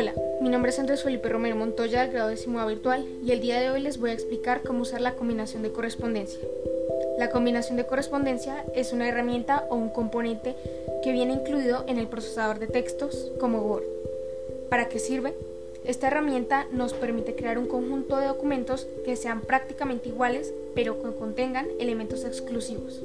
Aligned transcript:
Hola, 0.00 0.14
mi 0.40 0.48
nombre 0.48 0.70
es 0.70 0.78
Andrés 0.78 1.02
Felipe 1.02 1.28
Romero 1.28 1.56
Montoya 1.56 2.00
del 2.00 2.12
grado 2.12 2.30
décimo 2.30 2.66
virtual 2.66 3.04
y 3.22 3.32
el 3.32 3.42
día 3.42 3.60
de 3.60 3.68
hoy 3.68 3.82
les 3.82 3.98
voy 3.98 4.08
a 4.08 4.14
explicar 4.14 4.62
cómo 4.62 4.80
usar 4.80 5.02
la 5.02 5.14
combinación 5.14 5.62
de 5.62 5.72
correspondencia. 5.72 6.40
La 7.18 7.28
combinación 7.28 7.76
de 7.76 7.84
correspondencia 7.84 8.64
es 8.74 8.94
una 8.94 9.06
herramienta 9.06 9.66
o 9.68 9.74
un 9.74 9.90
componente 9.90 10.56
que 11.02 11.12
viene 11.12 11.34
incluido 11.34 11.84
en 11.86 11.98
el 11.98 12.06
procesador 12.06 12.58
de 12.58 12.68
textos 12.68 13.30
como 13.38 13.60
Word. 13.60 13.84
¿Para 14.70 14.88
qué 14.88 14.98
sirve? 14.98 15.34
Esta 15.84 16.06
herramienta 16.06 16.66
nos 16.72 16.94
permite 16.94 17.34
crear 17.34 17.58
un 17.58 17.66
conjunto 17.66 18.16
de 18.16 18.28
documentos 18.28 18.86
que 19.04 19.16
sean 19.16 19.42
prácticamente 19.42 20.08
iguales 20.08 20.54
pero 20.74 21.02
que 21.02 21.10
contengan 21.10 21.68
elementos 21.78 22.24
exclusivos. 22.24 23.02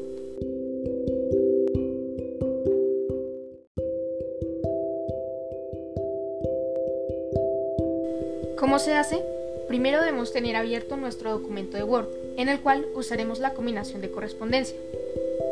¿Cómo 8.65 8.79
se 8.79 8.95
hace? 8.95 9.21
Primero 9.67 9.99
debemos 9.99 10.33
tener 10.33 10.55
abierto 10.55 10.97
nuestro 10.97 11.29
documento 11.29 11.77
de 11.77 11.83
Word, 11.83 12.07
en 12.35 12.49
el 12.49 12.61
cual 12.61 12.87
usaremos 12.95 13.37
la 13.37 13.53
combinación 13.53 14.01
de 14.01 14.09
correspondencia. 14.09 14.75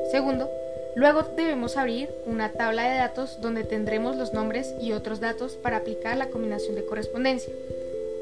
Segundo, 0.09 0.49
luego 0.95 1.21
debemos 1.37 1.77
abrir 1.77 2.09
una 2.25 2.53
tabla 2.53 2.89
de 2.89 2.97
datos 2.97 3.39
donde 3.39 3.65
tendremos 3.65 4.15
los 4.15 4.33
nombres 4.33 4.73
y 4.81 4.93
otros 4.93 5.19
datos 5.19 5.53
para 5.53 5.77
aplicar 5.77 6.17
la 6.17 6.31
combinación 6.31 6.73
de 6.73 6.85
correspondencia. 6.85 7.53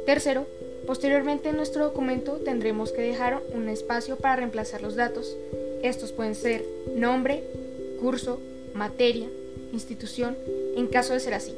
Tercero, 0.06 0.46
posteriormente 0.86 1.48
en 1.48 1.56
nuestro 1.56 1.86
documento 1.86 2.42
tendremos 2.44 2.92
que 2.92 3.02
dejar 3.02 3.40
un 3.54 3.70
espacio 3.70 4.18
para 4.18 4.36
reemplazar 4.36 4.82
los 4.82 4.98
datos. 4.98 5.38
Estos 5.84 6.12
pueden 6.12 6.36
ser 6.36 6.66
nombre, 6.98 7.46
curso, 8.02 8.42
materia, 8.74 9.30
institución, 9.72 10.36
en 10.76 10.88
caso 10.88 11.14
de 11.14 11.22
ser 11.22 11.34
así. 11.34 11.56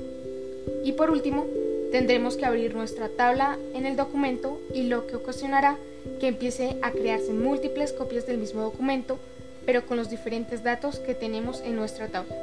Y 0.83 0.91
por 0.91 1.09
último, 1.09 1.47
Tendremos 1.93 2.37
que 2.37 2.45
abrir 2.47 2.73
nuestra 2.73 3.07
tabla 3.07 3.59
en 3.75 3.85
el 3.85 3.95
documento 3.95 4.59
y 4.73 4.87
lo 4.87 5.05
que 5.05 5.15
ocasionará 5.15 5.77
que 6.19 6.27
empiece 6.27 6.75
a 6.81 6.89
crearse 6.89 7.33
múltiples 7.33 7.93
copias 7.93 8.25
del 8.25 8.39
mismo 8.39 8.63
documento, 8.63 9.19
pero 9.67 9.85
con 9.85 9.97
los 9.97 10.09
diferentes 10.09 10.63
datos 10.63 10.97
que 10.97 11.13
tenemos 11.13 11.61
en 11.61 11.75
nuestra 11.75 12.07
tabla. 12.07 12.35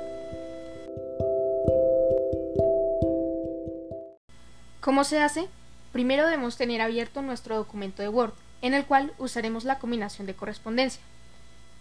¿Cómo 4.81 5.03
se 5.03 5.19
hace? 5.19 5.49
Primero 5.91 6.27
debemos 6.27 6.57
tener 6.57 6.81
abierto 6.81 7.21
nuestro 7.21 7.57
documento 7.57 8.03
de 8.03 8.09
Word, 8.09 8.35
en 8.63 8.75
el 8.75 8.85
cual 8.87 9.13
usaremos 9.19 9.65
la 9.65 9.81
combinación 9.81 10.29
de 10.29 10.35
correspondencia. 10.35 11.03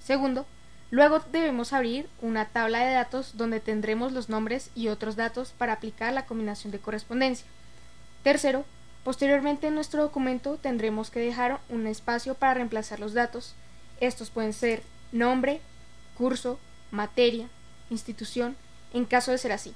Segundo, 0.03 0.47
Luego 0.91 1.19
debemos 1.31 1.71
abrir 1.71 2.09
una 2.21 2.45
tabla 2.45 2.79
de 2.79 2.93
datos 2.93 3.37
donde 3.37 3.59
tendremos 3.59 4.11
los 4.11 4.27
nombres 4.27 4.71
y 4.73 4.87
otros 4.87 5.15
datos 5.15 5.53
para 5.57 5.73
aplicar 5.73 6.13
la 6.13 6.25
combinación 6.25 6.71
de 6.71 6.79
correspondencia. 6.79 7.45
Tercero, 8.23 8.65
posteriormente 9.03 9.67
en 9.67 9.75
nuestro 9.75 10.01
documento 10.01 10.57
tendremos 10.57 11.11
que 11.11 11.19
dejar 11.19 11.59
un 11.69 11.85
espacio 11.85 12.33
para 12.33 12.55
reemplazar 12.55 12.99
los 12.99 13.13
datos. 13.13 13.53
Estos 13.99 14.31
pueden 14.31 14.53
ser 14.53 14.81
nombre, 15.11 15.61
curso, 16.17 16.59
materia, 16.89 17.47
institución, 17.91 18.55
en 18.93 19.05
caso 19.05 19.31
de 19.31 19.37
ser 19.37 19.51
así. 19.51 19.73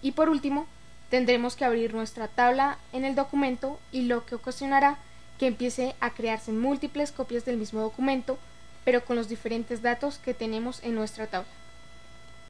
Y 0.00 0.12
por 0.12 0.30
último, 0.30 0.66
tendremos 1.10 1.56
que 1.56 1.66
abrir 1.66 1.92
nuestra 1.92 2.26
tabla 2.26 2.78
en 2.92 3.04
el 3.04 3.14
documento 3.14 3.78
y 3.92 4.02
lo 4.02 4.24
que 4.24 4.36
ocasionará 4.36 4.96
que 5.38 5.46
empiece 5.46 5.94
a 6.00 6.10
crearse 6.10 6.52
múltiples 6.52 7.12
copias 7.12 7.44
del 7.44 7.58
mismo 7.58 7.80
documento, 7.80 8.38
pero 8.84 9.04
con 9.04 9.16
los 9.16 9.28
diferentes 9.28 9.82
datos 9.82 10.18
que 10.18 10.34
tenemos 10.34 10.82
en 10.82 10.94
nuestra 10.94 11.26
tabla. 11.26 11.61